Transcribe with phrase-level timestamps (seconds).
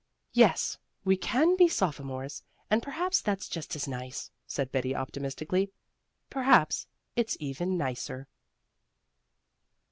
[0.33, 5.69] "Yes, we can be sophomores; and perhaps that's just as nice," said Betty optimistically.
[6.27, 8.27] "Perhaps it's even nicer."